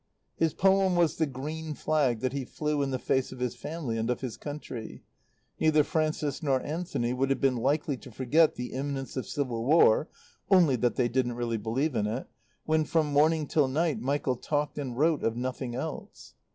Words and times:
His 0.35 0.55
poem 0.55 0.95
was 0.95 1.17
the 1.17 1.27
green 1.27 1.75
flag 1.75 2.21
that 2.21 2.33
he 2.33 2.43
flew 2.43 2.81
in 2.81 2.89
the 2.89 2.97
face 2.97 3.31
of 3.31 3.37
his 3.37 3.55
family 3.55 3.99
and 3.99 4.09
of 4.09 4.21
his 4.21 4.35
country. 4.35 5.03
Neither 5.59 5.83
Frances 5.83 6.41
nor 6.41 6.59
Anthony 6.63 7.13
would 7.13 7.29
have 7.29 7.39
been 7.39 7.57
likely 7.57 7.97
to 7.97 8.09
forget 8.11 8.55
the 8.55 8.71
imminence 8.73 9.15
of 9.15 9.27
civil 9.27 9.63
war 9.63 10.09
(only 10.49 10.75
that 10.77 10.95
they 10.95 11.07
didn't 11.07 11.35
really 11.35 11.57
believe 11.57 11.93
in 11.93 12.07
it), 12.07 12.25
when 12.65 12.83
from 12.83 13.13
morning 13.13 13.45
till 13.45 13.67
night 13.67 13.99
Michael 14.01 14.37
talked 14.37 14.79
and 14.79 14.97
wrote 14.97 15.21
of 15.21 15.37
nothing 15.37 15.75
else. 15.75 16.33